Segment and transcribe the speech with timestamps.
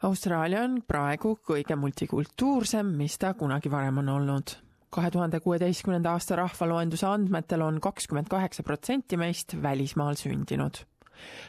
[0.00, 4.52] Austraalia on praegu kõige multikultuursem, mis ta kunagi varem on olnud.
[4.90, 10.80] kahe tuhande kuueteistkümnenda aasta rahvaloenduse andmetel on kakskümmend kaheksa protsenti meist välismaal sündinud.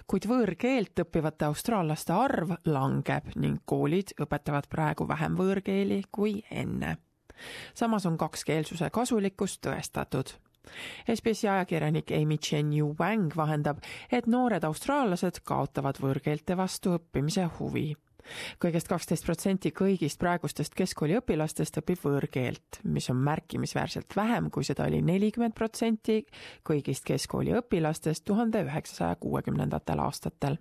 [0.07, 6.97] kuid võõrkeelt õppivate austraallaste arv langeb ning koolid õpetavad praegu vähem võõrkeeli kui enne.
[7.73, 10.35] samas on kakskeelsuse kasulikkus tõestatud
[11.07, 13.79] SBS-i ajakirjanik Amy Chen Yu Wang vahendab,
[14.11, 17.95] et noored austraallased kaotavad võõrkeelte vastu õppimise huvi
[18.61, 24.87] kõigest kaksteist protsenti kõigist praegustest keskkooli õpilastest õpib võõrkeelt, mis on märkimisväärselt vähem, kui seda
[24.89, 26.21] oli nelikümmend protsenti
[26.67, 30.59] kõigist keskkooli õpilastest tuhande üheksasaja kuuekümnendatel aastatel.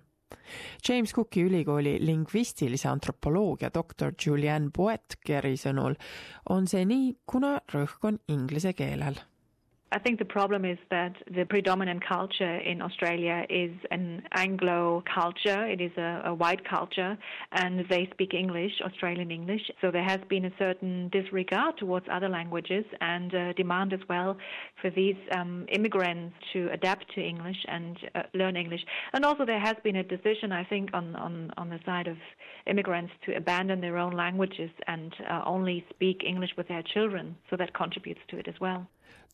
[0.87, 5.97] James Cooki ülikooli lingvistilise antropoloogia doktor Julianne Boetkeri sõnul
[6.49, 9.19] on see nii, kuna rõhk on inglise keelel
[9.93, 15.67] I think the problem is that the predominant culture in Australia is an Anglo culture.
[15.67, 17.17] It is a, a, white culture,
[17.51, 19.69] and they speak English, Australian English.
[19.81, 24.37] So there has been a certain disregard towards other languages and uh, demand as well
[24.81, 28.85] for these um, immigrants to adapt to English and uh, learn English.
[29.11, 32.15] And also there has been a decision, I think, on, on, on the side of
[32.65, 37.35] immigrants to abandon their own languages and uh, only speak English with their children.
[37.49, 38.87] So that contributes to it as well.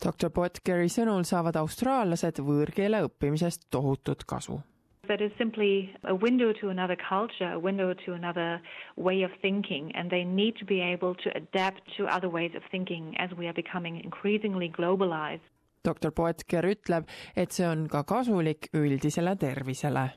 [0.04, 4.60] Doktor Potkeri sõnul saavad austraallased võõrkeele õppimisest tohutut kasu.
[5.08, 8.60] That is simply a window to another culture, a window to another
[8.98, 12.64] way of thinking, and they need to be able to adapt to other ways of
[12.72, 15.48] thinking as we are becoming increasingly globalized.
[15.88, 20.10] doktor Poetker ütleb, et see on ka kasulik üldisele tervisele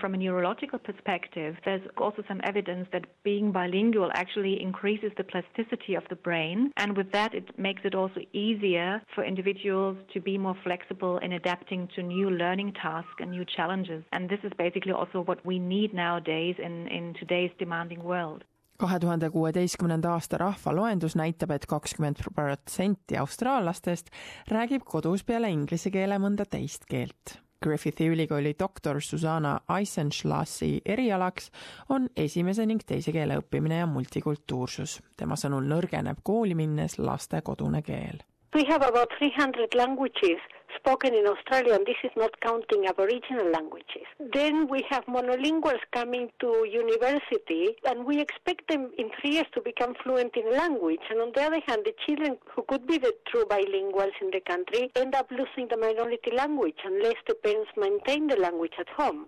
[0.00, 5.94] From a neurological perspective, there's also some evidence that being bilingual actually increases the plasticity
[5.94, 6.72] of the brain.
[6.76, 11.32] And with that, it makes it also easier for individuals to be more flexible in
[11.32, 14.02] adapting to new learning tasks and new challenges.
[14.12, 18.44] And this is basically also what we need nowadays in, in today's demanding world.
[18.78, 24.10] kahe tuhande kuueteistkümnenda aasta rahvaloendus näitab et, et kakskümmend protsenti austraallastest
[24.50, 31.50] räägib kodus peale inglise keele mõnda teist keelt Griffithi ülikooli doktor Susanna Eisenschlassi erialaks
[31.88, 35.00] on esimese ning teise keele õppimine ja multikultuursus.
[35.16, 38.20] tema sõnul nõrgeneb kooli minnes laste kodune keel.
[38.54, 40.44] We have about 300 languages
[40.84, 44.04] spoken in Australia, and this is not counting Aboriginal languages.
[44.34, 49.62] Then we have monolinguals coming to university, and we expect them in three years to
[49.62, 51.00] become fluent in language.
[51.10, 54.40] And on the other hand, the children who could be the true bilinguals in the
[54.46, 59.26] country end up losing the minority language unless the parents maintain the language at home.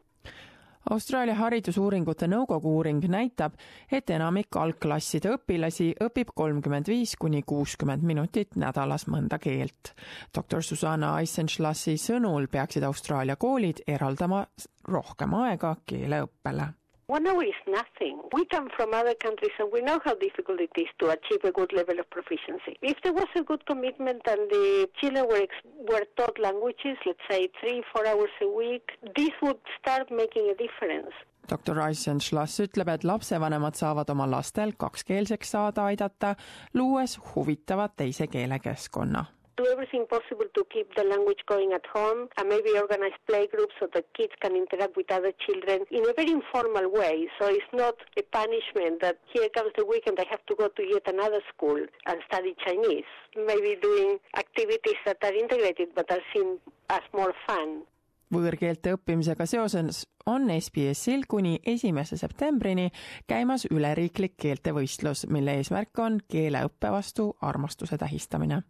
[0.91, 3.57] Austraalia Haridusuuringute Nõukogu uuring näitab,
[3.91, 9.93] et enamik algklasside õpilasi õpib kolmkümmend viis kuni kuuskümmend minutit nädalas mõnda keelt.
[10.35, 14.47] doktor Susanna Eisenschlassi sõnul peaksid Austraalia koolid eraldama
[14.87, 16.73] rohkem aega keeleõppele
[17.09, 18.21] One hour is nothing.
[18.33, 21.53] We come from other countries and we know how difficult it is to achieve a
[21.53, 22.77] good level of proficiency.
[22.83, 25.47] If there was a good commitment and the children were,
[25.89, 30.57] were taught languages, let's say three, four hours a week, this would start making a
[30.57, 31.15] difference.
[31.51, 36.35] doktor Eisenschlass ütleb, et lapsevanemad saavad oma lastel kakskeelseks saada aidata,
[36.75, 39.25] luues huvitava teise keelekeskkonna
[39.57, 43.89] do everything possible to keep the language going at home and maybe organize playgroups so
[43.95, 47.29] that kids can interact with other children in a very informal way.
[47.39, 50.83] So it's not a punishment that here comes the weekend, I have to go to
[50.83, 53.09] yet another school and study Chinese.
[53.37, 56.59] Maybe doing activities that are integrated but are seen
[56.91, 57.83] as more fun.
[58.27, 62.91] võõrkeelte õppimisega seoses on SBS-il kuni esimese septembrini
[63.27, 68.63] käimas üleriiklik keeltevõistlus, mille eesmärk on keeleõppe vastu armastuse tähistamine.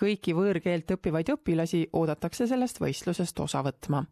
[0.00, 4.04] kõiki võõrkeelt õppivaid õpilasi oodatakse sellest võistlusest osa võtma.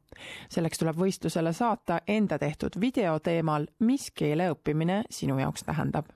[0.49, 6.07] selleks tuleb võistlusele saata enda tehtud video teemal, mis keele õppimine sinu jaoks tähendab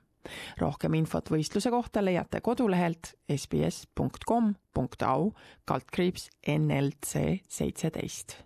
[0.59, 5.31] rohkem infot võistluse kohta leiate kodulehelt sbs.com.au
[5.65, 8.46] kaldkriips NLC seitseteist